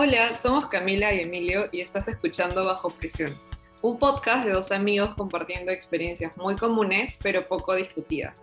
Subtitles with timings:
[0.00, 3.32] Hola, somos Camila y Emilio y estás escuchando Bajo Prisión,
[3.82, 8.40] un podcast de dos amigos compartiendo experiencias muy comunes pero poco discutidas.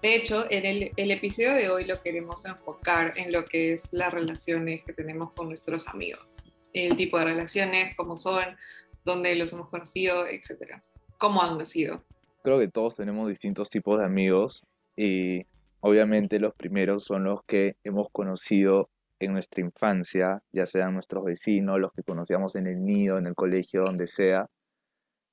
[0.00, 3.92] De hecho, en el, el, episodio de hoy lo queremos enfocar en lo que es
[3.92, 6.38] las relaciones que tenemos con nuestros amigos,
[6.72, 8.56] el tipo de relaciones, cómo son,
[9.04, 10.80] dónde los hemos conocido, etc.
[11.18, 12.02] ¿Cómo han nacido?
[12.42, 14.64] Creo que todos tenemos distintos tipos de amigos
[14.96, 15.42] y
[15.80, 18.88] obviamente los primeros son los que hemos conocido
[19.24, 23.34] en nuestra infancia, ya sean nuestros vecinos, los que conocíamos en el nido, en el
[23.34, 24.46] colegio, donde sea.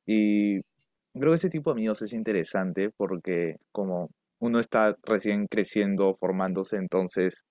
[0.05, 0.61] Y
[1.13, 4.09] creo que ese tipo de amigos es interesante porque como
[4.39, 7.45] uno está recién creciendo, formándose, entonces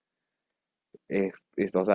[1.09, 1.89] estos,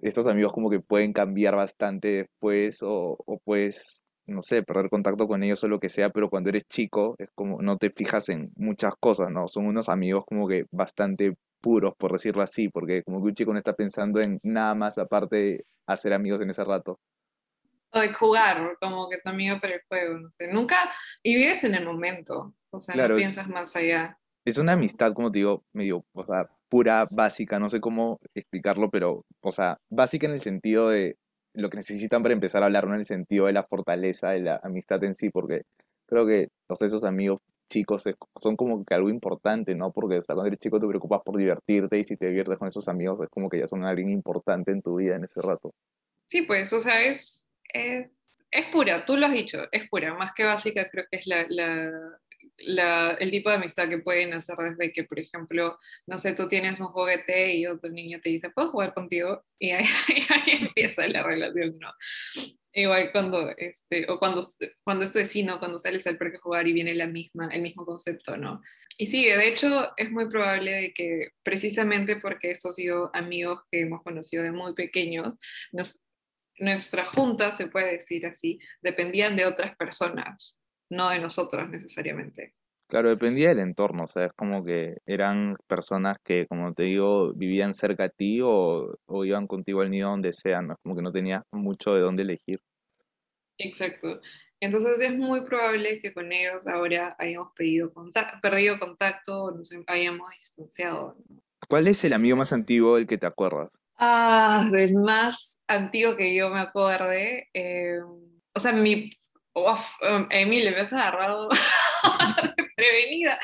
[0.00, 5.26] estos amigos como que pueden cambiar bastante después o, o puedes, no sé, perder contacto
[5.26, 8.28] con ellos o lo que sea, pero cuando eres chico es como no te fijas
[8.28, 9.48] en muchas cosas, ¿no?
[9.48, 13.52] Son unos amigos como que bastante puros, por decirlo así, porque como que un chico
[13.52, 16.98] no está pensando en nada más aparte de hacer amigos en ese rato.
[17.92, 20.48] O de jugar, como que tu amigo para el juego, no sé.
[20.48, 20.90] Nunca,
[21.22, 24.16] y vives en el momento, o sea, no piensas más allá.
[24.44, 28.90] Es una amistad, como te digo, medio, o sea, pura, básica, no sé cómo explicarlo,
[28.90, 31.16] pero, o sea, básica en el sentido de
[31.52, 34.40] lo que necesitan para empezar a hablar, no en el sentido de la fortaleza de
[34.40, 35.62] la amistad en sí, porque
[36.06, 37.40] creo que todos esos amigos
[37.70, 38.04] chicos
[38.36, 39.92] son como que algo importante, ¿no?
[39.92, 42.88] Porque hasta cuando eres chico te preocupas por divertirte y si te diviertes con esos
[42.88, 45.72] amigos es como que ya son alguien importante en tu vida en ese rato.
[46.26, 50.32] Sí, pues, o sea, es, es, es pura, tú lo has dicho, es pura, más
[50.34, 51.46] que básica creo que es la,
[52.60, 56.48] la, el tipo de amistad que pueden hacer desde que, por ejemplo, no sé, tú
[56.48, 59.44] tienes un juguete y otro niño te dice, ¿puedo jugar contigo?
[59.58, 59.84] Y ahí,
[60.30, 61.92] ahí empieza la relación, ¿no?
[62.72, 64.46] Igual cuando, este, o cuando,
[64.84, 67.84] cuando es vecino, cuando sales al parque a jugar y viene la misma, el mismo
[67.84, 68.60] concepto, ¿no?
[68.96, 73.80] Y sí, de hecho es muy probable de que precisamente porque estos sido amigos que
[73.80, 75.34] hemos conocido de muy pequeños,
[75.72, 76.00] nos,
[76.58, 80.59] nuestra junta, se puede decir así, dependían de otras personas,
[80.90, 82.54] no de nosotros necesariamente.
[82.88, 87.32] Claro, dependía del entorno, o sea, es como que eran personas que, como te digo,
[87.34, 90.72] vivían cerca a ti o, o iban contigo al nido donde sea, ¿no?
[90.72, 92.60] Es como que no tenías mucho de dónde elegir.
[93.58, 94.20] Exacto.
[94.58, 97.92] Entonces es muy probable que con ellos ahora hayamos pedido
[98.42, 101.16] perdido contacto o nos hayamos distanciado.
[101.68, 103.70] ¿Cuál es el amigo más antiguo del que te acuerdas?
[103.96, 107.48] Ah, del más antiguo que yo me acuerde.
[107.54, 108.00] Eh,
[108.54, 109.10] o sea, mi...
[109.52, 111.48] Uf, um, me has agarrado
[112.76, 113.38] prevenida.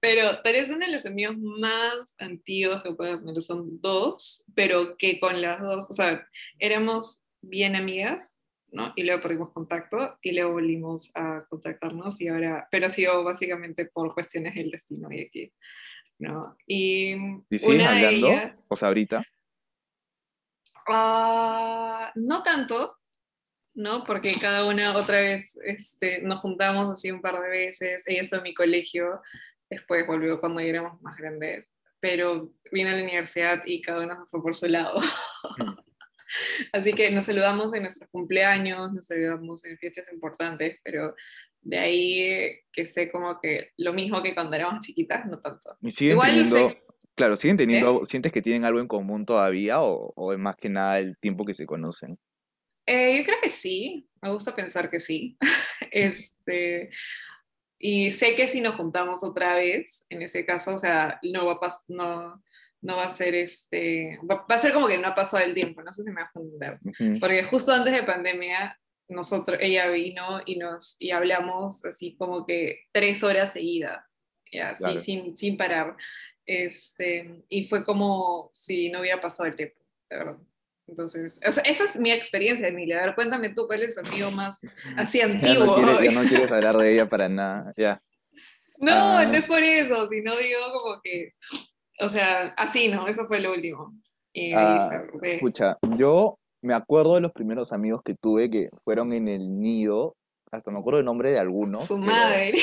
[0.00, 4.96] Pero tal vez uno de los amigos más antiguos que puedo tener son dos, pero
[4.96, 6.26] que con las dos, o sea,
[6.58, 8.42] éramos bien amigas,
[8.72, 8.92] ¿no?
[8.96, 13.86] Y luego perdimos contacto y luego volvimos a contactarnos y ahora, pero ha sido básicamente
[13.86, 15.52] por cuestiones del destino y aquí,
[16.18, 16.56] ¿no?
[16.66, 17.12] Y,
[17.48, 18.28] ¿Y una hablando?
[18.28, 19.24] De o sea, ahorita.
[20.86, 22.98] Uh, no tanto,
[23.74, 24.04] ¿no?
[24.04, 28.38] Porque cada una otra vez este, nos juntamos así un par de veces, ella estuvo
[28.38, 29.20] en mi colegio,
[29.68, 31.66] después volvió cuando ya éramos más grandes,
[32.00, 34.98] pero vino a la universidad y cada una se fue por su lado.
[35.58, 35.74] Mm.
[36.72, 41.14] así que nos saludamos en nuestros cumpleaños, nos saludamos en fiestas importantes, pero
[41.60, 45.76] de ahí que sé como que lo mismo que cuando éramos chiquitas, no tanto.
[45.80, 46.76] Y siguen teniendo,
[47.14, 50.68] claro, siguen teniendo, ¿sientes que tienen algo en común todavía o, o es más que
[50.68, 52.18] nada el tiempo que se conocen?
[52.86, 55.36] Eh, yo creo que sí, me gusta pensar que sí.
[55.90, 56.90] este,
[57.78, 61.58] y sé que si nos juntamos otra vez, en ese caso, o sea, no va
[61.60, 62.42] a, no,
[62.82, 65.82] no va a ser este, va, a ser como que no ha pasado el tiempo,
[65.82, 67.20] no sé si me va a entender.
[67.20, 68.78] Porque justo antes de pandemia,
[69.08, 74.20] nosotros, ella vino y nos, y hablamos así como que tres horas seguidas,
[74.62, 75.96] así, sin, sin parar.
[76.46, 79.80] Este, y fue como si no hubiera pasado el tiempo,
[80.10, 80.38] de verdad.
[80.86, 83.02] Entonces, o sea, esa es mi experiencia, Emilia.
[83.02, 85.78] A ver, cuéntame tú cuál es el amigo más así antiguo.
[85.78, 88.02] ya, no quieres, no quieres hablar de ella para nada, ya.
[88.78, 89.24] No, ah.
[89.24, 91.32] no es por eso, sino digo como que,
[92.00, 93.06] o sea, así, ¿no?
[93.08, 93.94] Eso fue lo último.
[94.56, 99.60] Ah, escucha, yo me acuerdo de los primeros amigos que tuve que fueron en el
[99.60, 100.16] nido,
[100.50, 101.84] hasta me acuerdo el nombre de algunos.
[101.84, 102.54] Su madre.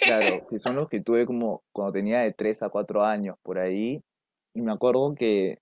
[0.00, 3.58] Claro, que son los que tuve como cuando tenía de 3 a 4 años por
[3.58, 4.02] ahí.
[4.54, 5.58] Y me acuerdo que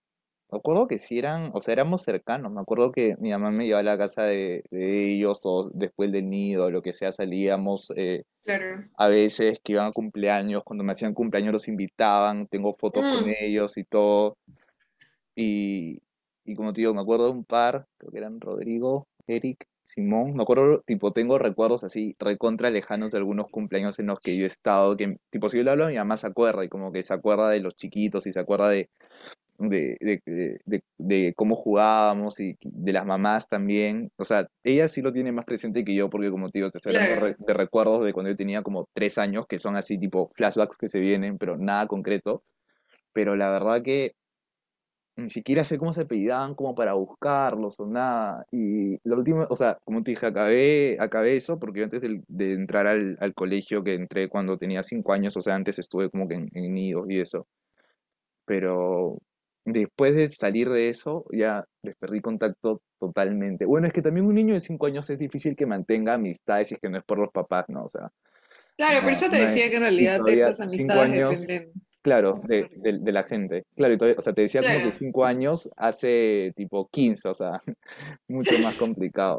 [0.50, 2.52] me acuerdo que sí eran, o sea, éramos cercanos.
[2.52, 6.28] Me acuerdo que mi mamá me llevaba a la casa de, ellos, o después del
[6.30, 7.92] nido, lo que sea, salíamos.
[7.96, 8.84] Eh, claro.
[8.96, 13.26] A veces que iban a cumpleaños, cuando me hacían cumpleaños los invitaban, tengo fotos con
[13.26, 13.34] mm.
[13.40, 14.36] ellos y todo.
[15.34, 15.98] Y,
[16.44, 20.34] y como te digo, me acuerdo de un par, creo que eran Rodrigo, Eric, Simón,
[20.34, 24.44] me acuerdo, tipo, tengo recuerdos así recontra lejanos de algunos cumpleaños en los que yo
[24.44, 26.90] he estado, que tipo, si yo le hablo a mi mamá se acuerda y como
[26.90, 28.88] que se acuerda de los chiquitos y se acuerda de,
[29.58, 34.10] de, de, de, de, cómo jugábamos y de las mamás también.
[34.16, 36.78] O sea, ella sí lo tiene más presente que yo, porque como te digo, te
[36.78, 37.36] estoy hablando Claro.
[37.38, 40.88] de recuerdos de cuando yo tenía como tres años, que son así tipo flashbacks que
[40.88, 42.42] se vienen, pero nada concreto.
[43.12, 44.14] Pero la verdad que
[45.16, 48.46] ni siquiera sé cómo se apellidaban como para buscarlos o nada.
[48.50, 52.52] Y lo último, o sea, como te dije, acabé, acabé eso porque yo antes de,
[52.52, 56.26] entrar al, al colegio, que entré cuando tenía cinco años, o sea, antes estuve como
[56.28, 57.46] que en, en nidos y eso.
[58.44, 59.18] Pero
[59.64, 63.64] después de salir de eso, ya les perdí contacto totalmente.
[63.64, 66.74] Bueno, es que también un niño de cinco años es difícil que mantenga amistades si
[66.74, 67.84] es que no es por los papás, ¿no?
[67.84, 68.10] O sea,
[68.76, 71.72] Claro, por no, eso te no decía que en realidad estas amistades años dependen.
[72.02, 73.64] Claro, de, de- de la gente.
[73.76, 74.92] Claro, y todavía- o sea, te decía como que Claro.
[74.92, 77.62] cinco años hace tipo 15, o sea,
[78.28, 79.38] mucho más complicado.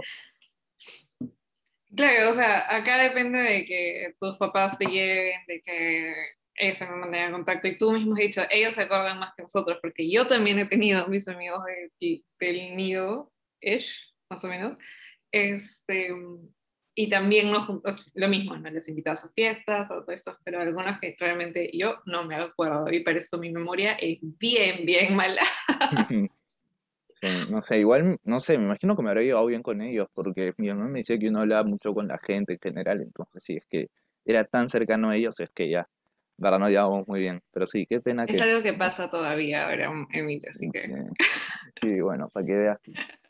[1.96, 6.14] Claro, o sea, acá depende de que tus papás te lleven, de que
[6.56, 7.68] ellos se mantengan en contacto.
[7.68, 10.66] Y tú mismo has dicho, ellos se acuerdan más que nosotros, porque yo también he
[10.66, 13.32] tenido mis amigos de- del nido,
[13.62, 14.80] ish, más o menos.
[15.32, 16.14] Este,
[16.96, 18.70] y también nos juntamos, lo mismo, ¿no?
[18.70, 22.90] Les invitas a fiestas, a todo esto, pero algunos que realmente yo no me acuerdo.
[22.92, 25.42] Y por eso mi memoria es bien, bien mala.
[27.50, 30.54] No sé, igual, no sé, me imagino que me habrá llevado bien con ellos, porque
[30.58, 33.56] mi mamá me decía que uno hablaba mucho con la gente en general, entonces sí,
[33.56, 33.90] es que
[34.26, 35.88] era tan cercano a ellos, es que ya,
[36.38, 38.44] la verdad no llevábamos muy bien, pero sí, qué pena Es que...
[38.44, 40.80] algo que pasa todavía ahora, Emilio, así que...
[40.80, 40.92] Sí,
[41.82, 42.80] sí, bueno, para que veas.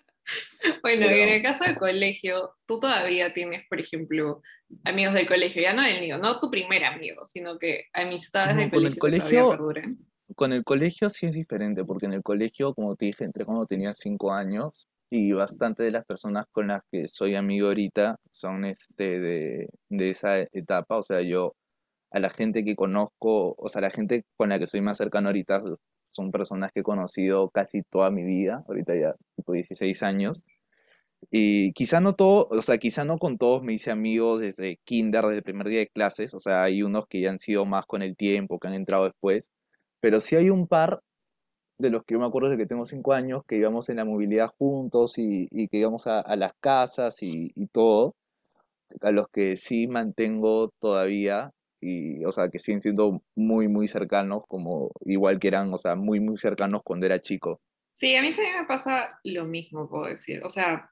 [0.81, 4.41] Bueno, y en el caso del colegio, tú todavía tienes, por ejemplo,
[4.83, 8.61] amigos del colegio, ya no del nido, no tu primer amigo, sino que amistades No,
[8.61, 9.97] del con el colegio, que colegio- todavía perduran.
[10.35, 13.67] Con el colegio sí es diferente, porque en el colegio, como te dije, entré cuando
[13.67, 18.65] tenía cinco años y bastante de las personas con las que soy amigo ahorita son
[18.65, 20.97] este de, de esa etapa.
[20.97, 21.55] O sea, yo
[22.15, 25.27] a la gente que conozco, o sea, la gente con la que soy más cercano
[25.27, 25.61] ahorita
[26.11, 30.45] son personas que he conocido casi toda mi vida, ahorita ya tipo 16 años.
[31.29, 35.23] Y quizá no todo, o sea, quizá no con todos me hice amigos desde kinder,
[35.25, 37.85] desde el primer día de clases, o sea, hay unos que ya han sido más
[37.85, 39.49] con el tiempo, que han entrado después,
[39.99, 41.01] pero sí hay un par
[41.79, 44.05] de los que yo me acuerdo de que tengo cinco años, que íbamos en la
[44.05, 48.15] movilidad juntos y, que íbamos a, las casas y todo,
[49.01, 51.51] a los que sí mantengo todavía,
[51.87, 55.95] y, o sea, que siguen siendo muy, muy cercanos, como igual que eran, o sea,
[55.95, 57.61] muy, muy cercanos cuando era chico.
[57.91, 60.43] Sí, a mí también me pasa lo mismo, puedo decir.
[60.43, 60.89] O sea,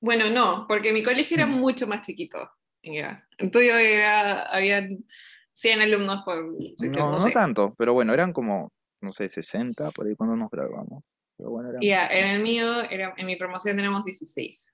[0.00, 1.58] bueno, no, porque mi colegio era Mm.
[1.58, 2.50] mucho más chiquito.
[2.82, 5.04] El tuyo era, habían
[5.52, 7.30] 100 alumnos por sección, No, no no sé.
[7.30, 11.04] tanto, pero bueno, eran como, no sé, 60 por ahí cuando nos graduamos.
[11.36, 11.80] Pero bueno, eran...
[11.82, 14.72] Ya, en el mío, era, en mi promoción éramos 16.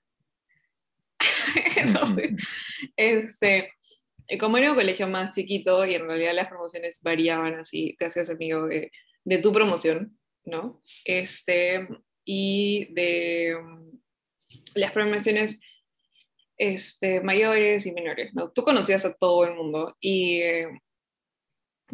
[1.77, 2.31] Entonces,
[2.97, 3.71] este,
[4.37, 8.29] como era un colegio más chiquito y en realidad las promociones variaban así, te hacías
[8.29, 8.91] amigo de,
[9.23, 10.81] de tu promoción, ¿no?
[11.05, 11.87] Este,
[12.25, 13.99] y de mm,
[14.75, 15.59] las promociones
[16.57, 18.51] este, mayores y menores, ¿no?
[18.51, 20.67] Tú conocías a todo el mundo y eh,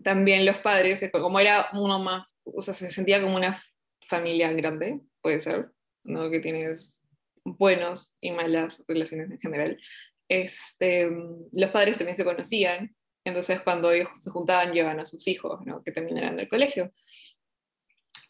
[0.03, 3.63] también los padres, eh, como era uno más, o sea, se sentía como una
[4.01, 5.71] familia grande, puede ser,
[6.03, 6.29] ¿no?
[6.29, 6.99] Que tienes
[7.43, 9.79] buenos y malas relaciones en general.
[10.27, 11.09] Este,
[11.51, 15.83] los padres también se conocían, entonces cuando ellos se juntaban llevaban a sus hijos, ¿no?
[15.83, 16.91] Que también eran del colegio.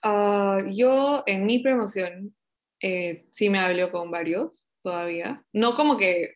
[0.01, 2.35] Ah, yo en mi promoción
[2.81, 6.35] eh, sí me hablo con varios todavía, no como que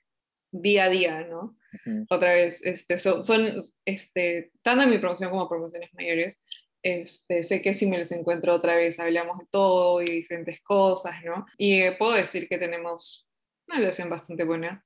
[0.52, 1.58] día a día, ¿no?
[1.86, 2.06] Ujú.
[2.10, 6.38] Otra vez, este, son, son este, tanto en mi promoción como promociones mayores,
[6.82, 11.24] este, sé que si me los encuentro otra vez hablamos de todo y diferentes cosas,
[11.24, 11.46] ¿no?
[11.58, 13.28] Y eh, puedo decir que tenemos
[13.68, 14.84] una relación bastante buena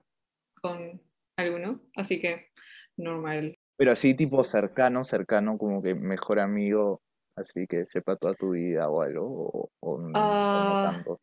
[0.63, 1.01] con
[1.37, 2.47] algunos, así que
[2.97, 3.57] normal.
[3.77, 7.01] Pero así tipo cercano, cercano, como que mejor amigo,
[7.35, 10.91] así que sepa toda tu vida o algo, o, o no, o no Ah.
[10.93, 11.19] tanto.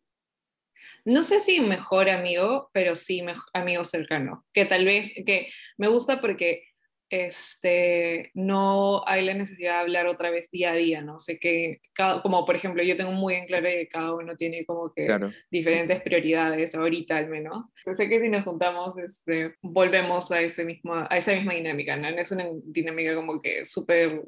[1.04, 5.88] No sé si mejor amigo, pero sí mej- amigo cercano, que tal vez, que me
[5.88, 6.64] gusta porque
[7.10, 11.18] este, no hay la necesidad de hablar otra vez día a día, ¿no?
[11.18, 14.64] Sé que, cada, como por ejemplo, yo tengo muy en claro que cada uno tiene
[14.64, 15.32] como que Claro.
[15.50, 17.64] diferentes prioridades, ahorita al menos.
[17.82, 22.10] Sé que si nos juntamos, este, volvemos a, ese mismo, a esa misma dinámica, ¿no?
[22.10, 24.22] No es una dinámica como que súper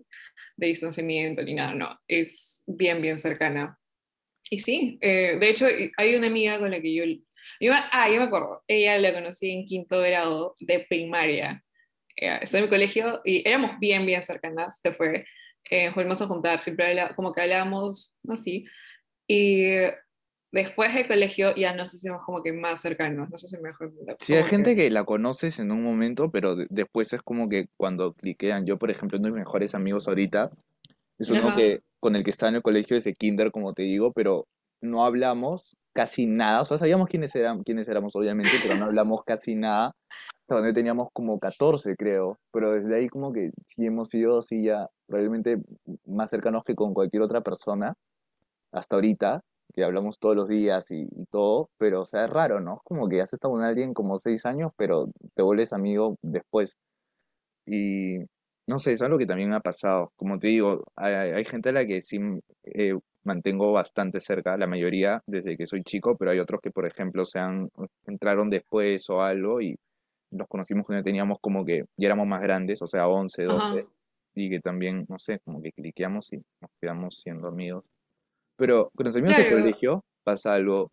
[0.56, 3.78] de distanciamiento ni nada, no, es bien, bien cercana.
[4.50, 7.04] Y sí, eh, de hecho, hay una amiga con la que yo,
[7.60, 11.64] yo, ah, yo me acuerdo, ella la conocí en quinto grado de primaria.
[12.16, 15.24] Eh, estoy en mi colegio y éramos bien, bien cercanas, se fue,
[15.70, 18.64] eh, volvimos a juntar, siempre como que hablábamos así.
[19.26, 19.64] Y
[20.52, 23.92] después del colegio ya nos hicimos como que más cercanos, no sé si mejor.
[24.18, 27.66] Sí, hay gente que la conoces en un momento, pero de- después es como que
[27.76, 28.66] cuando cliquean.
[28.66, 30.50] Yo, por ejemplo, uno de mis mejores amigos ahorita
[31.18, 31.56] es uno Ajá.
[31.56, 34.46] que con el que estaba en el colegio desde kinder, como te digo, pero
[34.82, 36.62] no hablamos casi nada.
[36.62, 39.92] O sea, sabíamos quiénes, eran, quiénes éramos, obviamente, pero no hablamos casi nada.
[40.42, 42.38] Hasta donde teníamos como 14, creo.
[42.52, 45.58] Pero desde ahí como que sí hemos sido así ya probablemente
[46.06, 47.94] más cercanos que con cualquier otra persona
[48.72, 49.42] hasta ahorita,
[49.74, 52.80] que hablamos todos los días y, y todo, pero o sea, es raro, ¿no?
[52.84, 56.76] Como que has estado con alguien como seis años, pero te vuelves amigo después.
[57.66, 58.18] Y
[58.68, 60.12] no sé, eso es algo que también me ha pasado.
[60.16, 62.18] Como te digo, hay, hay gente a la que sí
[62.64, 62.94] eh,
[63.24, 67.24] mantengo bastante cerca, la mayoría desde que soy chico, pero hay otros que, por ejemplo,
[67.24, 67.68] se han,
[68.06, 69.76] entraron después o algo y
[70.30, 73.88] nos conocimos cuando teníamos como que ya éramos más grandes, o sea, 11, 12, Ajá.
[74.34, 77.84] y que también, no sé, como que cliqueamos y nos quedamos siendo amigos.
[78.56, 79.62] Pero con los amigos del Claro.
[79.62, 80.90] colegio pasa algo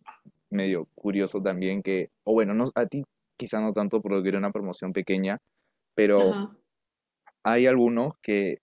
[0.49, 3.03] medio curioso también que, o bueno, no, a ti
[3.37, 5.37] quizá no tanto porque era una promoción pequeña,
[5.95, 6.51] pero Ajá.
[7.43, 8.59] hay algunos que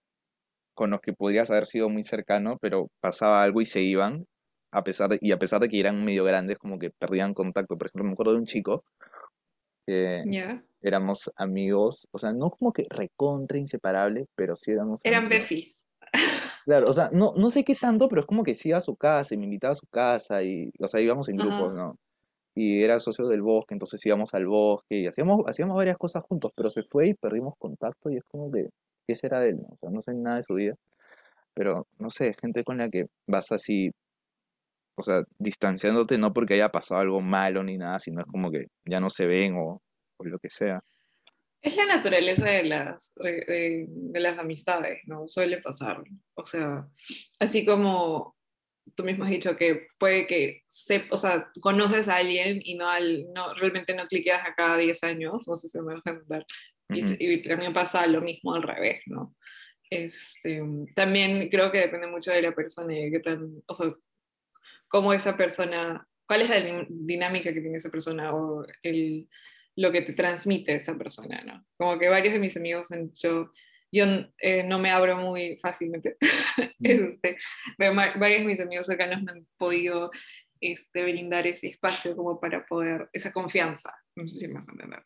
[0.77, 4.27] con los que podrías haber sido muy cercano, pero pasaba algo y se iban,
[4.73, 7.79] a pesar de, y a pesar de que eran medio grandes, como que perdían contacto.
[7.79, 8.85] Por ejemplo, me acuerdo de un chico
[9.87, 10.63] que Ya.
[10.83, 15.29] éramos amigos, o sea, no como que recontra inseparables, pero sí éramos Eran amigos.
[15.29, 15.85] befis.
[16.67, 18.81] Claro, o sea, no, no sé qué tanto, pero es como que sí iba a
[18.81, 21.77] su casa y me invitaba a su casa y, o sea, íbamos en grupos, Ajá.
[21.77, 21.97] ¿no?
[22.57, 26.53] Y era socio del bosque, entonces íbamos al bosque y hacíamos, hacíamos varias cosas juntos,
[26.57, 28.69] pero se fue y perdimos contacto y es como que,
[29.07, 29.59] ¿qué será de él?
[29.71, 30.75] O sea, no sé nada de su vida,
[31.55, 33.91] pero no sé, gente con la que vas así,
[34.97, 38.67] o sea, distanciándote no porque haya pasado algo malo ni nada, sino es como que
[38.85, 39.83] ya no se ven o,
[40.17, 40.81] o lo que sea.
[41.61, 45.27] Es la naturaleza de las, de, de- las amistades, ¿no?
[45.27, 46.03] Suele pasar.
[46.35, 46.87] O sea,
[47.41, 48.37] así como
[48.95, 52.89] tú mismo has dicho que puede que se, o sea, conoces a alguien y no,
[52.89, 56.47] al, no realmente no cliqueas a cada 10 años, no sé si me dejan entender.
[56.89, 59.35] Y, se- y también pasa lo mismo al revés, ¿no?
[59.91, 60.61] Este,
[60.95, 63.89] también creo que depende mucho de la persona y de qué tan, o sea,
[64.89, 69.29] cómo esa persona, cuál es la din- dinámica que tiene esa persona o el,
[69.77, 71.65] lo que te transmite esa persona, ¿no?
[71.77, 73.53] Como que varios de mis amigos han dicho,
[73.93, 74.05] yo
[74.39, 76.17] eh, no me abro muy fácilmente,
[76.81, 77.37] este,
[77.79, 80.11] pero varios de mis amigos cercanos me han podido
[80.61, 84.73] este, brindar ese espacio como para poder, esa confianza, no sé si me van a
[84.73, 85.03] entender.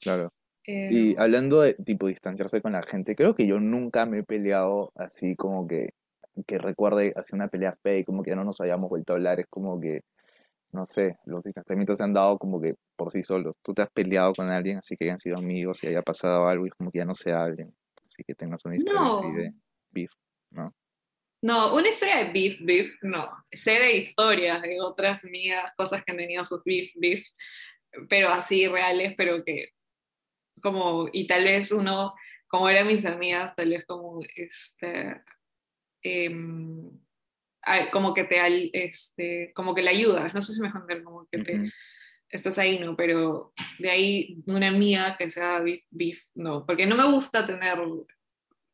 [0.00, 0.30] claro.
[0.66, 4.22] Eh, Y hablando de tipo distanciarse con la gente, creo que yo nunca me he
[4.22, 5.90] peleado así como que,
[6.46, 9.16] que recuerde así una pelea fea y como que ya no nos hayamos vuelto a
[9.16, 9.40] hablar.
[9.40, 10.02] Es como que,
[10.72, 13.54] no sé, los distanciamientos se han dado como que por sí solos.
[13.62, 16.66] Tú te has peleado con alguien así que hayan sido amigos y haya pasado algo
[16.66, 17.74] y como que ya no se hablen.
[18.08, 19.52] Así que tengas una historia así de
[19.90, 20.10] beef,
[20.50, 20.74] ¿no?
[21.44, 23.28] no, una historia de beef, beef, no.
[23.52, 27.36] Sé de historias de otras amigas, cosas que han tenido sus beef, beefs,
[28.08, 29.73] pero así reales, pero que
[30.62, 32.14] como, y tal vez uno,
[32.46, 35.20] como eran mis amigas, tal vez como, este,
[37.62, 41.26] ay, como que te, este, como que le ayudas, no sé si me entender, como
[41.30, 41.70] que te, Ujú,
[42.28, 42.96] estás ahí, ¿no?
[42.96, 47.78] Pero de ahí una amiga que sea beef, beef, no, porque no me gusta tener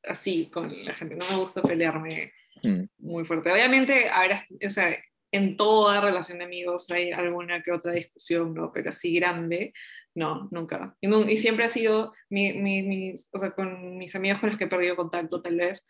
[0.04, 2.32] así con la gente, no me gusta pelearme
[2.64, 3.52] ujú, muy fuerte.
[3.52, 4.96] Obviamente, habrá, o sea,
[5.32, 8.72] en toda relación de amigos hay alguna que otra discusión, ¿no?
[8.72, 9.72] Pero así grande,
[10.14, 10.96] no, nunca.
[11.00, 14.64] Y, siempre ha sido, mi, mi- mis, o sea, con mis amigos con los que
[14.64, 15.86] he perdido contacto, tal vez,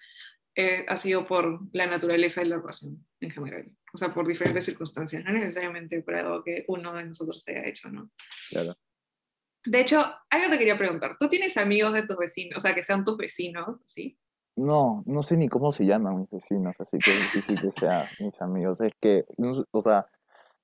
[0.56, 3.70] eh, ha sido por la naturaleza de la relación en general.
[3.92, 7.88] O sea, por diferentes circunstancias, no necesariamente por algo que uno de nosotros haya hecho,
[7.88, 8.10] ¿no?
[8.50, 8.74] claro.
[9.64, 11.16] De hecho, algo te quería preguntar.
[11.20, 14.18] ¿Tú tienes amigos de tus vecinos, o sea, que sean tus vecinos, ¿sí?
[14.56, 18.06] No, no sé ni cómo se llaman mis vecinos, así que es difícil que sean
[18.20, 18.80] mis amigos.
[18.80, 20.06] Es que, no o sea,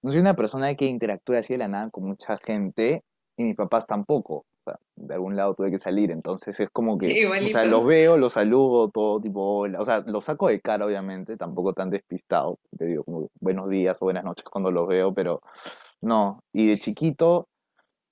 [0.03, 3.05] no soy una persona que interactúe así de la nada con mucha gente
[3.37, 4.35] y mis papás tampoco.
[4.37, 7.85] O sea, de algún lado tuve que salir, entonces es como que, o sea, los
[7.85, 9.81] veo, los saludo, todo tipo, hola.
[9.81, 12.59] O sea, los saco de cara, obviamente, tampoco tan despistado.
[12.77, 15.41] Te digo como buenos días o buenas noches cuando los veo, pero
[16.01, 16.41] no.
[16.53, 17.49] Y de chiquito,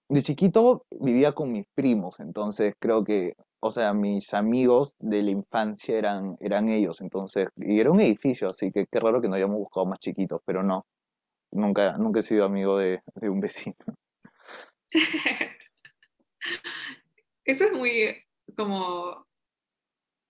[0.08, 5.30] de chiquito vivía con mis primos, entonces creo que, o sea, mis amigos de la
[5.30, 9.34] infancia eran, eran ellos, entonces, y era un edificio, así que qué raro que no
[9.34, 10.84] hayamos buscado más chiquitos, pero no,
[11.50, 13.76] nunca, nunca he sido amigo de, de un vecino.
[17.44, 18.16] Eso es muy
[18.56, 19.26] como,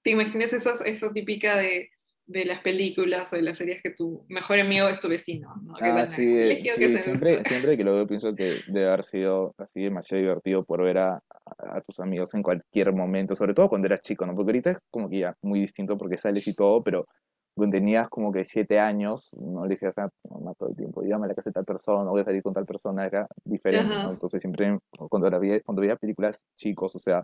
[0.02, 1.90] ¿te imaginas eso, eso típica de,
[2.26, 5.74] de las películas o de las series que tu mejor amigo es tu vecino, ¿no?
[5.74, 7.02] Que Ah, sí, el eh, que sí, se...
[7.02, 10.98] siempre, siempre que lo veo pienso que debe haber sido así demasiado divertido por ver
[10.98, 11.22] a,
[11.58, 14.34] a tus amigos en cualquier momento, sobre todo cuando eras chico, ¿no?
[14.34, 17.06] Porque ahorita es como que ya muy distinto porque sales y todo, pero
[17.54, 21.26] cuando tenías como que siete años, no le decías a mamá todo el tiempo, llámame
[21.26, 23.94] a la casa de tal persona, voy a salir con tal persona, era diferente.
[23.94, 27.22] Entonces siempre cuando, la veía, cuando veía películas chicos, o sea,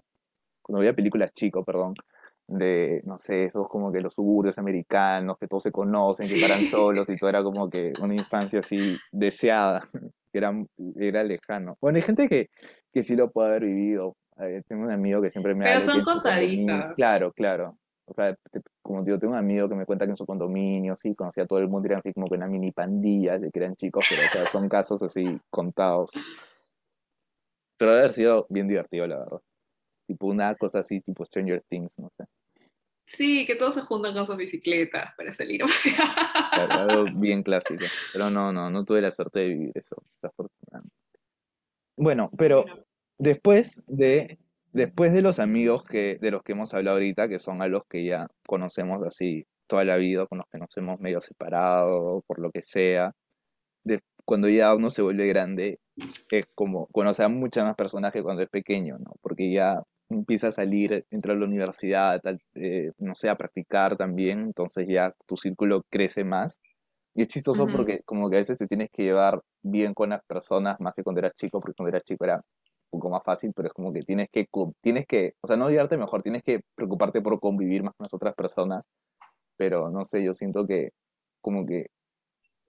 [0.63, 1.95] cuando veía películas chico, perdón,
[2.47, 6.65] de, no sé, esos como que los suburbios americanos, que todos se conocen, que paran
[6.71, 9.83] solos y todo era como que una infancia así deseada,
[10.33, 10.53] que era,
[10.97, 11.77] era lejano.
[11.81, 12.51] Bueno, hay gente que,
[12.93, 14.17] que sí lo puede haber vivido.
[14.41, 16.95] Eh, tengo un amigo que siempre me Pero son contaditas.
[16.95, 17.77] Claro, claro.
[18.11, 18.37] O sea,
[18.83, 21.47] como digo, tengo un amigo que me cuenta que en su condominio, sí, conocía a
[21.47, 24.23] todo el mundo, eran así como que una mini pandilla de que eran chicos, pero
[24.23, 26.11] o sea, son casos así contados.
[27.79, 29.41] Pero debe haber sido bien divertido, la verdad.
[30.09, 32.25] Tipo una cosa así, tipo Stranger Things, no sé.
[33.07, 36.09] Sí, que todos se juntan con sus bicicletas para salir a pasear.
[36.73, 37.85] algo bien clásico.
[38.13, 40.97] Pero no, no, no tuve la suerte de vivir eso, desafortunadamente.
[41.97, 42.65] Bueno, pero
[43.19, 44.39] después de,
[44.73, 47.83] después de los amigos que, de los que hemos hablado ahorita, que son a los
[47.89, 52.39] que ya conocemos así toda la vida, con los que nos hemos medio separado, por
[52.41, 53.13] lo que sea,
[54.31, 55.81] cuando ya uno se vuelve grande,
[56.31, 59.13] es como conocer a muchas más personas que cuando es pequeño, ¿no?
[59.21, 63.97] Porque ya empieza a salir, entra a la universidad, tal, eh, no sé, a practicar
[63.97, 66.61] también, entonces ya tu círculo crece más.
[67.13, 70.23] Y es chistoso porque como que a veces te tienes que llevar bien con las
[70.25, 72.41] personas más que cuando eras chico, porque cuando eras chico era
[72.91, 74.49] poco más fácil, pero es como que tienes que,
[74.81, 78.15] tienes que, o sea, no llevarte mejor, tienes que preocuparte por convivir más con las
[78.15, 78.85] otras personas,
[79.57, 80.93] pero no sé, yo siento que
[81.41, 81.91] como que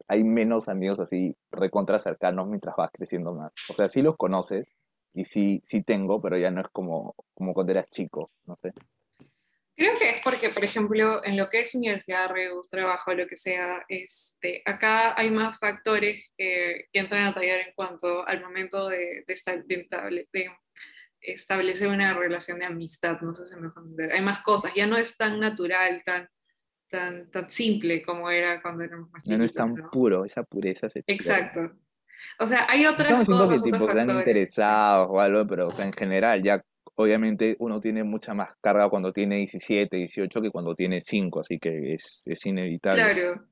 [0.07, 3.51] hay menos amigos así recontra cercanos mientras vas creciendo más.
[3.69, 4.67] O sea, sí los conoces
[5.13, 8.73] y sí, sí tengo, pero ya no es como, como cuando eras chico, no sé.
[9.75, 13.37] Creo que es porque, por ejemplo, en lo que es universidad, reus, trabajo, lo que
[13.37, 18.89] sea, este, acá hay más factores que, que entran a tallar en cuanto al momento
[18.89, 20.51] de, de, de,
[21.21, 24.11] establecer una relación de amistad, no sé si me entender.
[24.11, 26.27] Hay más cosas, ya no es tan natural, tan,
[26.89, 29.37] tan, tan simple como era cuando éramos más chicos.
[29.37, 31.71] No, es tan puro, esa pureza se Exacto.
[32.39, 35.85] O sea, hay otras Estamos diciendo que tipo, están interesados o algo, pero o sea,
[35.85, 36.61] en general ya
[36.95, 41.60] obviamente uno tiene mucha más carga cuando tiene 17, 18 que cuando tiene 5, así
[41.60, 43.01] que es, es inevitable.
[43.03, 43.48] Claro.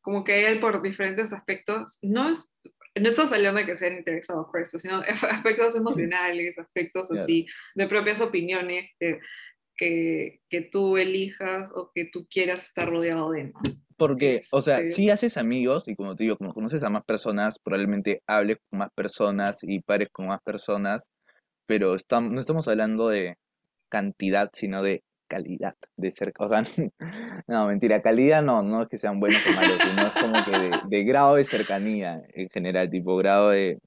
[0.00, 2.54] Como que hay por diferentes aspectos, no es,
[2.94, 7.88] no estamos hablando de que sean interesados por esto, sino aspectos emocionales, aspectos así, de
[7.88, 9.18] propias opiniones que,
[9.76, 13.44] que, que, tú elijas o que tú quieras estar rodeado de.
[13.44, 13.60] ¿no?
[13.96, 17.04] Porque, o sea, este si haces amigos y como te digo, como conoces a más
[17.04, 21.10] personas, probablemente hables con más personas y pares con más personas,
[21.66, 23.38] pero no estamos hablando de
[23.88, 26.44] cantidad, sino de calidad de cerca.
[26.44, 26.62] O sea,
[27.46, 30.96] no, mentira, calidad no, no es que sean buenos o malos, sino es como que
[30.96, 33.78] de, grado de cercanía en general, tipo grado de,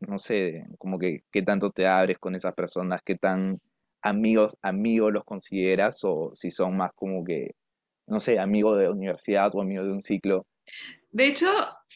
[0.00, 3.60] no sé, como que qué tanto te abres con esas personas, qué tan
[4.02, 7.54] amigos, amigos los consideras o si son más como que,
[8.06, 10.46] no sé, amigo de universidad o amigo de un ciclo.
[11.14, 11.48] De hecho,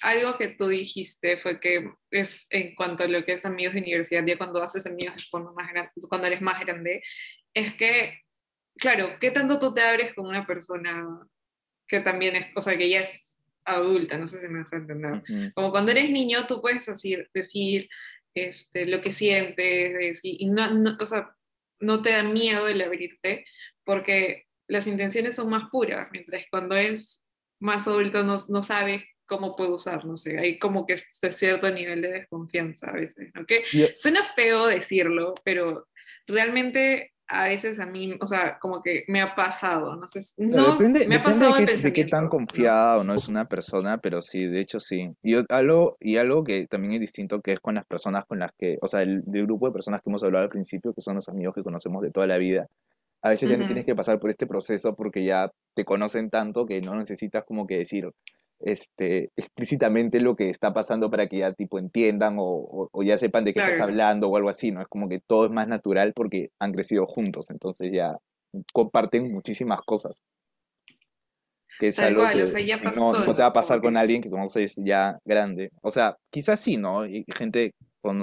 [0.02, 3.80] algo que tú dijiste fue que es, en cuanto a lo que es amigos de
[3.80, 7.02] universidad, ya cuando haces amigos cuando, más grande, cuando eres más grande,
[7.52, 8.20] es que,
[8.76, 11.04] claro, ¿qué tanto tú te abres con una persona
[11.88, 15.52] que también es, o sea, que ya es adulta, no sé si me dejo entender.
[15.52, 17.88] Como cuando eres niño, tú puedes decir, decir
[18.34, 21.34] este, lo que sientes, decir, y no, no, o sea,
[21.80, 23.44] no te da miedo el abrirte
[23.82, 27.20] porque las intenciones son más puras, mientras cuando es
[27.60, 31.70] más adulto no, no sabes cómo puede usar, no sé, hay como que este cierto
[31.70, 33.44] nivel de desconfianza a veces, ¿no?
[33.44, 33.62] Que
[33.94, 35.86] suena feo decirlo, pero
[36.26, 40.72] realmente a veces a mí, o sea, como que me ha pasado, no sé, no,
[40.72, 43.98] depende, me ha pasado de, qué, de qué tan confiada o no es una persona,
[43.98, 45.10] pero sí, de hecho sí.
[45.22, 48.52] Y algo, y algo que también es distinto que es con las personas con las
[48.58, 51.28] que, o sea, el, grupo de personas que hemos hablado al principio, que son los
[51.28, 52.66] amigos que conocemos de toda la vida,
[53.22, 56.66] a veces ya no tienes que pasar por este proceso porque ya te conocen tanto
[56.66, 58.10] que no necesitas como que decir,
[58.60, 63.44] este, explícitamente lo que está pasando para que ya tipo entiendan o, o, ya sepan
[63.44, 64.80] de qué estás hablando o algo así, ¿no?
[64.80, 68.16] Es como que todo es más natural porque han crecido juntos, entonces ya
[68.72, 70.22] comparten muchísimas cosas.
[71.78, 72.44] Que es algo que
[72.96, 75.70] no, no, te va a pasar con alguien que conoces ya grande.
[75.80, 77.06] O sea, quizás sí, ¿no?
[77.06, 77.72] Y gente,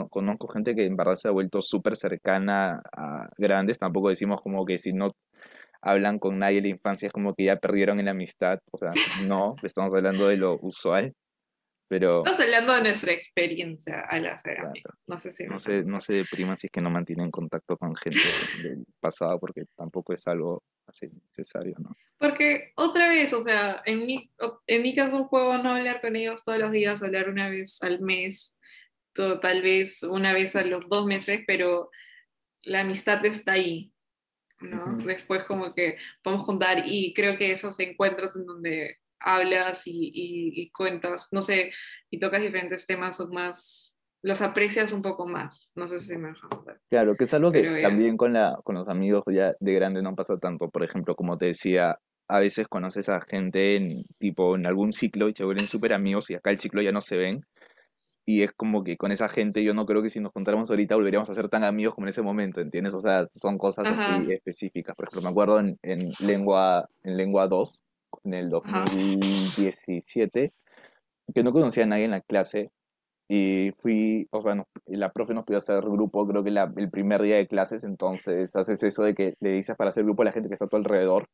[0.10, 4.66] conozco gente que en verdad se ha vuelto súper cercana a grandes, tampoco decimos como
[4.66, 5.10] que si no
[5.82, 8.60] hablan con nadie en la infancia, es como que ya perdieron en la amistad.
[8.72, 8.92] O sea,
[9.24, 11.14] no, estamos hablando de lo usual.
[11.88, 14.96] Pero, estamos hablando de nuestra experiencia al hacer amigos.
[15.06, 17.96] No sé si no se, no se depriman si es que no mantienen contacto con
[17.96, 18.18] gente
[18.64, 21.96] del pasado, porque tampoco es algo así necesario, ¿no?
[22.18, 24.32] Porque otra vez, o sea, en mi,
[24.66, 28.00] en mi caso juego no hablar con ellos todos los días, hablar una vez al
[28.00, 28.58] mes,
[29.16, 31.90] tal vez una vez a los dos meses, pero
[32.64, 33.92] la amistad está ahí.
[34.62, 34.98] ¿no?
[35.06, 40.72] Después como que podemos contar y creo que esos encuentros en donde hablas y, y,
[40.72, 41.72] cuentas, no sé,
[42.10, 45.72] y tocas diferentes temas son más los aprecias un poco más.
[45.76, 46.50] No sé si me dejan.
[46.90, 47.88] Claro, que es algo que ya.
[47.88, 50.70] también con, la, con los amigos ya de grande no pasa tanto.
[50.70, 55.30] Por ejemplo, como te decía, a veces conoces a gente en, tipo, en algún ciclo
[55.30, 57.46] y se vuelven súper amigos y acá el ciclo ya no se ven.
[58.28, 60.96] Y es como que con esa gente yo no creo que si nos juntáramos ahorita
[60.96, 62.96] volveríamos a ser tan amigos como en ese momento, ¿entiendes?
[62.96, 64.16] O sea, son cosas Ajá.
[64.18, 64.96] así específicas.
[64.96, 67.84] Por ejemplo, me acuerdo en, en lengua, en lengua 2,
[68.24, 68.86] en el Ajá.
[68.86, 70.54] 2017,
[71.34, 72.72] que no conocía a nadie en la clase
[73.28, 76.90] y fui, o sea, nos- la profe nos pidió hacer grupo, creo que la- el
[76.90, 80.26] primer día de clases, entonces haces eso de que le dices para hacer grupo a
[80.26, 81.28] la gente que está a tu alrededor.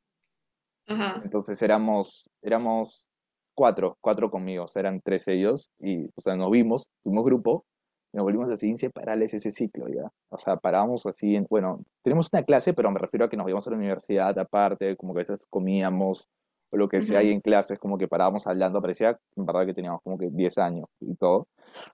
[0.87, 1.21] Ajá.
[1.23, 3.10] Entonces éramos, éramos
[3.55, 7.65] cuatro, cuatro conmigo, o sea, eran tres ellos, y, o sea, nos vimos, fuimos grupo,
[8.13, 10.09] y nos volvimos así inseparables ese ciclo, ¿ya?
[10.29, 13.47] O sea, parábamos así, en, bueno, tenemos una clase, pero me refiero a que nos
[13.47, 16.27] íbamos a la universidad aparte, como que a veces comíamos,
[16.71, 17.27] o lo que sea, Ujú.
[17.27, 20.57] ahí en clases, como que parábamos hablando, parecía, en verdad, que teníamos como que 10
[20.57, 21.47] años y todo.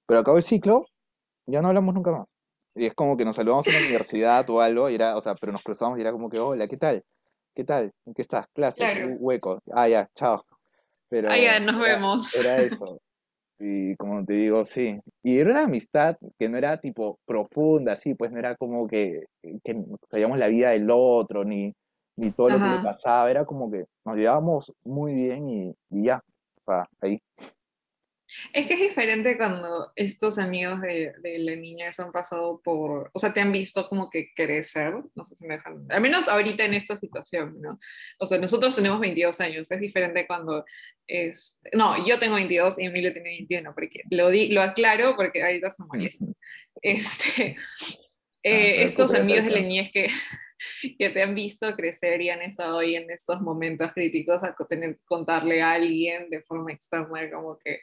[0.08, 0.86] Pero acabó el ciclo,
[1.48, 2.36] ya no hablamos nunca más.
[2.76, 5.36] Y es como que nos saludamos en la universidad o algo, y era, o sea,
[5.36, 7.04] pero nos cruzamos y era como que, hola, ¿qué tal?
[7.56, 7.92] ¿Qué tal?
[8.06, 8.48] ¿En qué estás?
[8.54, 9.08] Clase, Claro.
[9.08, 9.60] "Uh, hueco.
[9.74, 10.44] Ah, ya, chao.
[11.10, 12.36] Pero ya, nos era, vemos.
[12.36, 13.00] era eso.
[13.60, 15.00] Y como te digo, sí.
[15.24, 19.26] Y era una amistad que no era tipo profunda, así, pues no era como que,
[19.64, 21.74] que sabíamos la vida del otro, ni,
[22.18, 23.32] ni todo lo que le pasaba.
[23.32, 26.22] Era como que nos llevábamos muy bien y, y ya.
[26.66, 27.20] O sea, ahí.
[28.54, 33.20] Es que es diferente cuando estos amigos de, de la niñez han pasado por, o
[33.20, 36.66] sea, te han visto como que crecer, no sé si me dejan, al menos ahorita
[36.66, 37.80] en esta situación, ¿no?
[38.20, 40.66] O sea, nosotros tenemos 22 años, es diferente cuando
[41.08, 45.42] es, no, yo tengo 22 y Emilio tiene 21, porque lo, di, lo aclaro porque
[45.42, 46.26] ahorita se molesta.
[46.82, 47.56] Este, eh,
[48.44, 50.08] pero estos amigos de la niñez que,
[51.00, 55.00] que te han visto crecer y han estado ahí en estos momentos críticos a tener
[55.06, 57.82] contarle a alguien de forma externa como que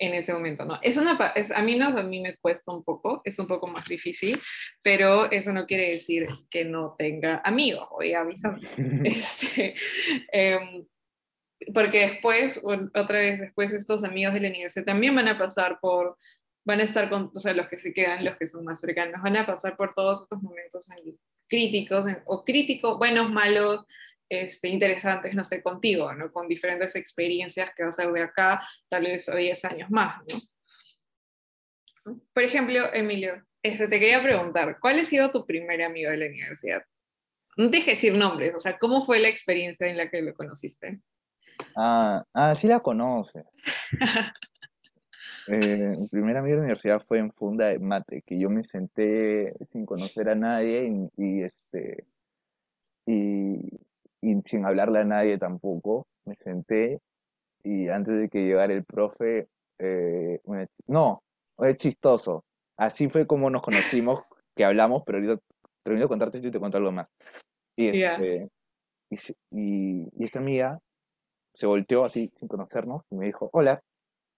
[0.00, 0.78] en ese momento, ¿no?
[0.82, 3.66] Es una, es, a mí no, a mí me cuesta un poco, es un poco
[3.66, 4.40] más difícil,
[4.82, 8.58] pero eso no quiere decir que no tenga amigos, voy avisando.
[9.04, 9.74] Este,
[10.32, 10.86] em,
[11.74, 16.16] porque después, otra vez después, estos amigos de la universidad también van a pasar por,
[16.64, 19.20] van a estar con, o sea, los que se quedan, los que son más cercanos,
[19.22, 23.84] van a pasar por todos estos momentos en- críticos, en- o críticos, buenos, malos,
[24.30, 26.32] este, interesantes, no sé, contigo, ¿no?
[26.32, 30.40] Con diferentes experiencias que vas a ver acá, tal vez a 10 años más, ¿no?
[32.32, 36.26] Por ejemplo, Emilio, este, te quería preguntar, ¿cuál ha sido tu primer amigo de la
[36.26, 36.82] universidad?
[37.56, 40.32] No te dejes decir nombres, o sea, ¿cómo fue la experiencia en la que lo
[40.32, 41.00] conociste?
[41.76, 43.44] Ah, ah, sí la conoces.
[45.48, 48.62] Eh, mi primer amigo de la universidad fue en Funda de Mate, que yo me
[48.62, 52.06] senté sin conocer a nadie y, y, este
[53.04, 53.80] y,
[54.22, 56.06] y sin hablarle a nadie tampoco.
[56.24, 57.00] Me senté
[57.62, 61.22] y antes de que llegara el profe, eh, me- no,
[61.58, 62.44] es chistoso.
[62.76, 64.22] Así fue como nos conocimos,
[64.54, 65.38] que hablamos, pero ahorita
[65.82, 67.10] termino de contarte esto y te cuento algo más.
[67.76, 68.48] Y este
[69.10, 70.78] y, se- y, y esta amiga
[71.54, 73.82] se volteó así sin conocernos y me dijo, hola.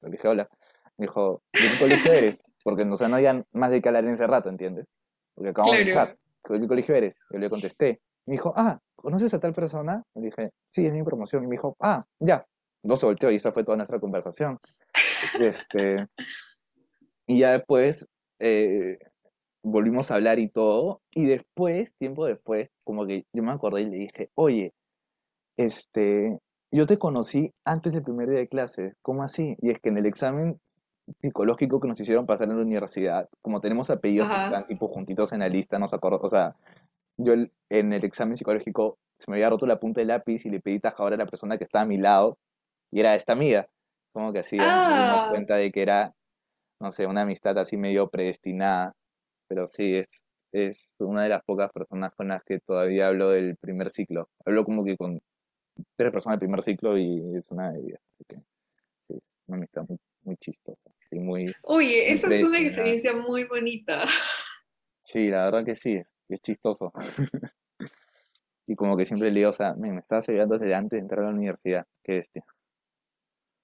[0.01, 0.49] Le dije, hola.
[0.97, 2.43] Me dijo, ¿de qué colegio eres?
[2.63, 4.87] Porque o sea, no había más de qué hablar en ese rato, ¿entiendes?
[5.35, 6.01] Porque acabamos de Claro.
[6.11, 6.19] entrar.
[6.49, 7.15] ¿De qué colegio eres?
[7.31, 8.01] Yo le contesté.
[8.27, 10.03] Me dijo, ah, ¿conoces a tal persona?
[10.15, 11.45] Le dije, sí, es mi promoción.
[11.45, 12.47] Y me dijo, ah, ya.
[12.85, 14.59] No se volteó y esa fue toda nuestra conversación.
[15.39, 16.09] Este,
[17.27, 18.09] y ya después
[18.41, 18.99] eh,
[19.63, 21.01] volvimos a hablar y todo.
[21.13, 24.73] Y después, tiempo después, como que yo me acordé y le dije, oye,
[25.57, 26.39] este,
[26.73, 29.57] yo te conocí antes del primer día de clase, ¿cómo así?
[29.61, 30.59] Y es que en el examen
[31.21, 35.33] psicológico que nos hicieron pasar en la universidad, como tenemos apellidos que están tipo juntitos
[35.33, 36.57] en la lista, nos acuerdo, o sea,
[37.25, 40.61] yo en el examen psicológico se me había roto la punta del lápiz y le
[40.61, 42.39] pedí tajadora a la persona que estaba a mi lado
[42.91, 43.69] y era esta amiga,
[44.13, 46.15] como que así Ah, cuenta de que era,
[46.81, 48.95] no sé, una amistad así medio predestinada,
[49.49, 53.57] pero sí, es, es una de las pocas personas con las que todavía hablo del
[53.57, 54.29] primer ciclo.
[54.45, 55.21] Hablo como que con
[55.97, 58.37] tres personas del primer ciclo y es una de ellas, así que
[59.09, 63.45] sí, una amistad muy, muy chistosa y muy, oye, muy esa es una experiencia muy
[63.45, 64.05] bonita.
[65.03, 66.93] Sí, la verdad que sí, es, es chistoso.
[68.65, 71.03] Y como que siempre le digo, o sea, "Men, me estabas ayudando desde antes de
[71.03, 72.45] entrar a la universidad, qué bestia.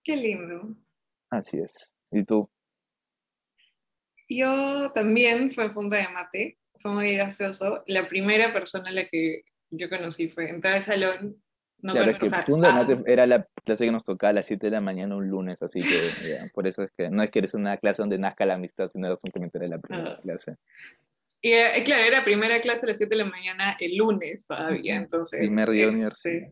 [0.02, 0.74] Qué lindo.
[1.30, 1.92] Así es.
[2.10, 2.50] ¿Y tú?
[4.28, 7.82] Yo también fue Punta de Mate, fue muy gracioso.
[7.86, 11.42] La primera persona a la que yo conocí fue entrar al salón,
[11.80, 14.34] no Claro, es que Funda de ah, Mate era la clase que nos tocaba a
[14.34, 17.22] las 7 de la mañana un lunes, así que ya, por eso es que no
[17.22, 20.20] es que eres una clase donde nazca la amistad, sino simplemente era la primera ah.
[20.20, 20.56] clase.
[21.40, 24.96] Y eh, claro, era primera clase a las 7 de la mañana el lunes todavía,
[24.96, 26.48] entonces, Primer día de universidad.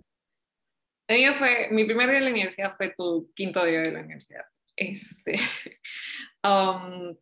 [1.08, 4.00] este, mío fue, mi primer día de la universidad fue tu quinto día de la
[4.00, 4.44] universidad.
[4.76, 5.34] Este,
[6.44, 7.16] um,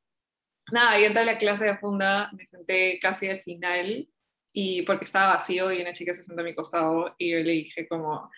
[0.72, 4.08] nada, yo entré a la clase de funda, me senté casi al final
[4.52, 7.52] y porque estaba vacío y una chica se sentó a mi costado y yo le
[7.52, 8.30] dije como,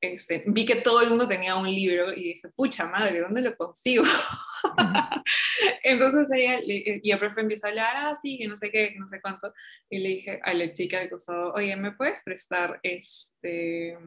[0.00, 3.56] este, vi que todo el mundo tenía un libro y dije, pucha madre, ¿dónde lo
[3.56, 4.04] consigo?
[5.82, 9.08] Entonces ella, y el profe empieza a hablar, ah, sí, que no sé qué, no
[9.08, 9.52] sé cuánto,
[9.90, 13.98] y le dije a la chica del costado, oye, ¿me puedes prestar este...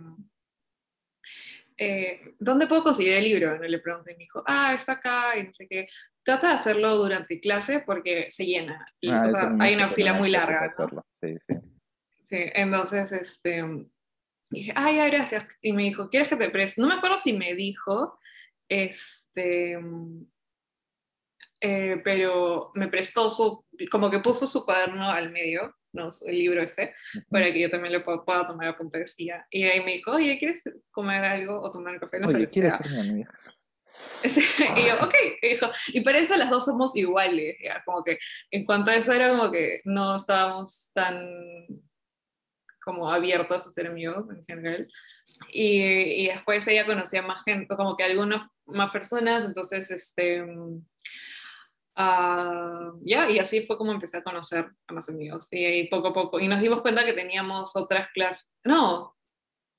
[1.77, 3.57] Eh, ¿Dónde puedo conseguir el libro?
[3.57, 5.89] No le pregunté y me dijo, ah, está acá y no sé qué.
[6.23, 8.85] Trata de hacerlo durante clase porque se llena.
[9.09, 10.71] Ah, o sea, hay una fila muy larga.
[11.21, 11.55] Sí, sí.
[12.29, 13.63] sí, entonces, este,
[14.51, 15.45] y dije, ay, gracias.
[15.61, 16.81] Y me dijo, ¿quieres que te preste?
[16.81, 18.19] No me acuerdo si me dijo,
[18.67, 19.79] este,
[21.61, 26.61] eh, pero me prestó su, como que puso su cuaderno al medio, no, el libro
[26.61, 26.93] este,
[27.29, 29.15] para que yo también le pueda, tomar apuntes.
[29.17, 32.19] Y, y ahí me dijo, oye, ¿quieres comer algo o tomar café?
[32.19, 33.31] No oye, sé, ¿quieres ser mi amiga?
[34.23, 38.17] y yo, ok, y, dijo, y para eso las dos somos iguales, ya, como que
[38.49, 41.27] en cuanto a eso era como que no estábamos tan
[42.83, 44.87] como abiertos a ser amigos en general.
[45.51, 50.83] Y, y, después ella conocía más gente, como que algunas más personas, entonces, este, uh,
[53.03, 55.47] ya, y así fue como empecé a conocer a más amigos.
[55.51, 59.15] Y, y, poco a poco, y nos dimos cuenta que teníamos otras clases, no,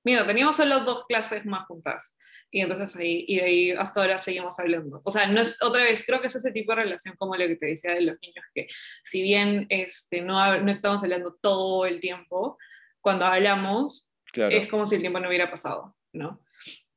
[0.04, 2.16] mira, teníamos solo dos clases más juntas.
[2.54, 5.00] Y entonces ahí, y de ahí hasta ahora seguimos hablando.
[5.04, 7.46] O sea, no es, otra vez, creo que es ese tipo de relación como lo
[7.46, 8.68] que te decía de los niños, que
[9.02, 12.58] si bien este, no, no estamos hablando todo el tiempo,
[13.02, 16.40] cuando hablamos, es como si el tiempo no hubiera pasado, ¿no?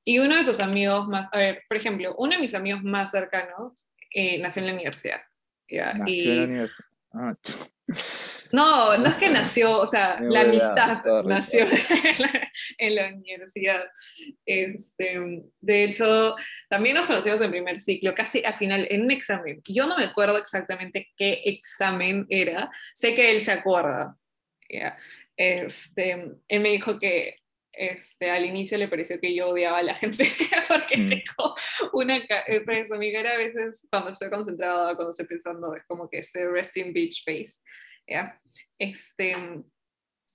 [0.05, 3.11] Y uno de tus amigos más, a ver, por ejemplo, uno de mis amigos más
[3.11, 5.21] cercanos eh, nació en la universidad.
[5.67, 6.85] Nació en la universidad.
[7.11, 7.35] Ah,
[8.51, 11.65] no, no es que nació, o sea, la amistad nació
[12.77, 13.83] en la, universidad.
[14.45, 15.19] Este,
[15.59, 16.35] de hecho,
[16.69, 19.61] también nos conocimos en primer ciclo, casi al final, en un examen.
[19.65, 24.15] Yo no me acuerdo exactamente qué examen era, sé que él se acuerda.
[24.69, 24.97] ¿ya?
[25.37, 26.11] Este,
[26.47, 27.37] él me dijo que
[27.77, 30.23] este, al inicio le pareció que yo odiaba a la gente
[30.69, 31.09] porque mm.
[31.09, 31.55] tengo
[31.93, 36.19] una eso, mi cara a veces cuando estoy concentrada, cuando estoy pensando, es como que
[36.19, 37.61] ese resting beach face.
[38.07, 38.39] ¿ya?
[38.79, 39.35] Este,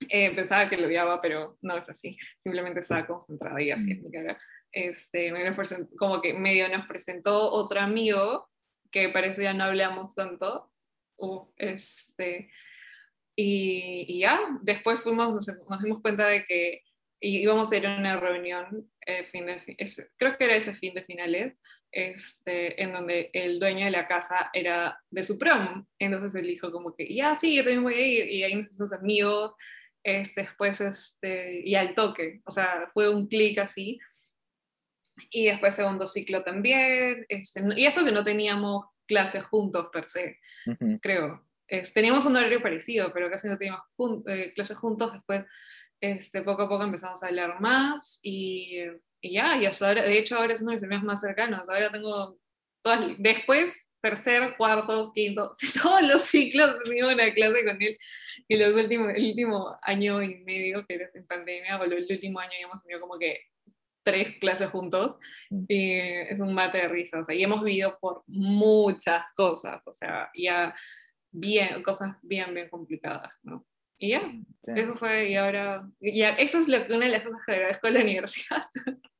[0.09, 2.17] eh, pensaba que lo odiaba, pero no es así.
[2.39, 4.37] Simplemente estaba concentrada y así en mi cara.
[4.71, 5.33] Este,
[5.97, 8.49] como que medio nos presentó otro amigo
[8.89, 10.71] que parece ya no hablamos tanto.
[11.17, 12.49] Uh, este,
[13.35, 16.81] y, ya, después fuimos, nos, dimos cuenta de que
[17.19, 19.61] íbamos a ir a una reunión, eh, fin de,
[20.17, 21.55] creo que era ese fin de finales,
[21.91, 25.85] este, en donde el dueño de la casa era de su prom.
[25.99, 28.27] Entonces él dijo como que, ya, sí, yo también voy a ir.
[28.27, 29.53] Y ahí nos hicimos amigos,
[30.03, 32.41] este, después, este, y al toque.
[32.45, 33.99] O sea, fue un clic así.
[35.29, 37.25] Y después segundo ciclo también.
[37.29, 40.39] Este, y eso que no teníamos clases juntos per se,
[41.01, 41.45] creo
[41.93, 43.83] teníamos un horario parecido, pero casi no teníamos
[44.27, 45.13] eh, clases juntos.
[45.13, 45.45] Después,
[46.01, 48.79] este, poco a poco empezamos a hablar más y,
[49.21, 51.69] y ya, y hasta ahora, de hecho ahora es uno de mis amigos más cercanos.
[51.69, 52.37] Ahora tengo
[52.81, 57.97] todas, después, tercer, cuarto, quinto, todos los ciclos he tenido una clase con él.
[58.47, 62.39] Y los últimos, el último año y medio, que era en pandemia, o el último
[62.39, 63.39] año hemos tenido como que
[64.03, 65.17] tres clases juntos
[65.49, 65.65] mm.
[65.67, 69.93] y es un mate de risa, o sea, y hemos vivido por muchas cosas, o
[69.93, 70.73] sea, ya
[71.31, 73.65] bien, cosas bien, bien complicadas, ¿no?
[73.97, 74.21] Y ya,
[74.63, 77.93] eso fue, y ahora, ya, eso es lo, una de las cosas que agradezco de
[77.93, 78.63] la universidad.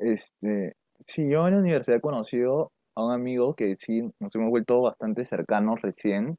[0.00, 0.76] Este,
[1.08, 4.82] sí, yo en la universidad he conocido a un amigo que sí nos hemos vuelto
[4.82, 6.36] bastante cercanos recién,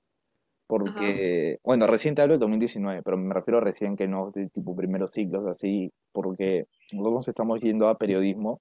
[0.65, 4.49] porque, bueno, recién te hablo del 2019, pero me refiero a recién que no de
[4.49, 8.59] tipo primeros ciclos así, porque nosotros estamos yendo a periodismo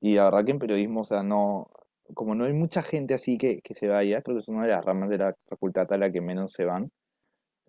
[0.00, 1.68] y la verdad que en periodismo, o sea, no,
[2.14, 4.70] como no hay mucha gente así que, que se vaya, creo que es una de
[4.70, 6.90] las ramas de la facultad a la que menos se van.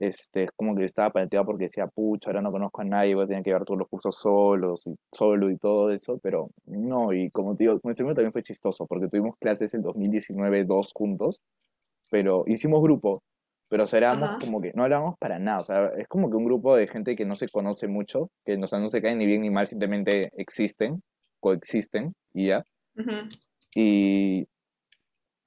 [0.02, 3.26] Este, es como que estaba planteado porque decía, pucha, ahora no conozco a nadie, voy
[3.26, 7.14] a tener que llevar todos los cursos solos y solo y todo eso, pero no,
[7.14, 10.92] y como te digo, con este también fue chistoso, porque tuvimos clases en 2019 dos
[10.92, 11.40] juntos,
[12.10, 13.22] pero hicimos grupo,
[13.70, 16.36] pero o sea, éramos como que no hablábamos para nada, o sea, es como que
[16.36, 19.42] un grupo de gente que no se conoce mucho, que no se caen ni bien
[19.42, 21.04] ni mal, simplemente existen,
[21.40, 22.64] coexisten y ya.
[23.76, 24.48] Y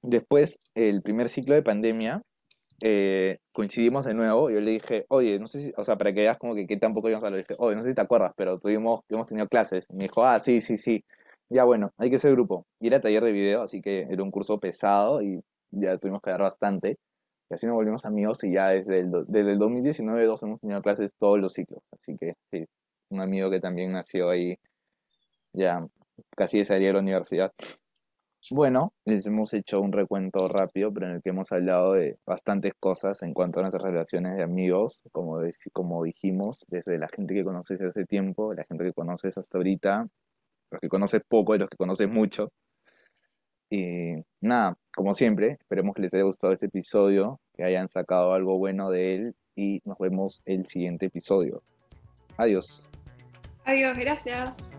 [0.01, 2.21] después, el primer ciclo de pandemia,
[2.81, 4.49] eh, coincidimos de nuevo.
[4.49, 6.77] Yo le dije, oye, no sé si, o sea, para que veas como que qué
[6.77, 9.47] tampoco íbamos a hablar, dije, oye, no sé si te acuerdas, pero tuvimos, hemos tenido
[9.47, 9.87] clases.
[9.89, 11.03] Y me dijo, ah, sí, sí, sí.
[11.49, 12.65] Ya bueno, hay que ser grupo.
[12.79, 16.31] Y era taller de video, así que era un curso pesado y ya tuvimos que
[16.31, 16.97] dar bastante.
[17.49, 20.81] Y así nos volvimos amigos y ya desde el, desde el 2019 dos hemos tenido
[20.81, 21.81] clases todos los ciclos.
[21.91, 22.65] Así que sí,
[23.09, 24.57] un amigo que también nació ahí
[25.53, 25.85] ya
[26.35, 27.51] casi de de la universidad.
[28.51, 32.73] Bueno, les hemos hecho un recuento rápido, pero en el que hemos hablado de bastantes
[32.79, 35.39] cosas en cuanto a nuestras relaciones de amigos, como,
[35.73, 39.57] como dijimos, desde la gente que conoces desde hace tiempo, la gente que conoces hasta
[39.57, 40.07] ahorita,
[40.71, 42.51] los que conoces poco y los que conoces mucho.
[43.69, 48.57] Y nada, como siempre, esperemos que les haya gustado este episodio, que hayan sacado algo
[48.59, 51.63] bueno de él y nos vemos el siguiente episodio.
[52.37, 52.87] Adiós.
[53.65, 54.69] Adiós, gracias.